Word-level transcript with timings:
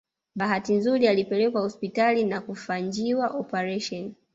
Bahati 0.35 0.73
nzuri 0.73 1.07
alipelekwa 1.07 1.61
hospitali 1.61 2.23
na 2.23 2.41
kufanjiwa 2.41 3.29
operation 3.29 4.13